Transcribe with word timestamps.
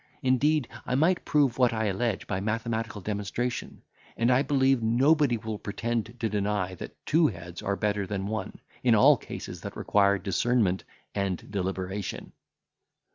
Indeed, 0.23 0.67
I 0.83 0.95
might 0.95 1.25
prove 1.25 1.59
what 1.59 1.73
I 1.73 1.85
allege 1.85 2.25
by 2.25 2.39
mathematical 2.39 3.01
demonstration; 3.01 3.83
and 4.17 4.31
I 4.31 4.41
believe 4.41 4.81
nobody 4.81 5.37
will 5.37 5.59
pretend 5.59 6.19
to 6.19 6.27
deny, 6.27 6.73
that 6.73 6.95
two 7.05 7.27
heads 7.27 7.61
are 7.61 7.75
better 7.75 8.07
than 8.07 8.25
one, 8.25 8.61
in 8.81 8.95
all 8.95 9.15
cases 9.15 9.61
that 9.61 9.77
require 9.77 10.17
discernment 10.17 10.85
and 11.13 11.51
deliberation." 11.51 12.31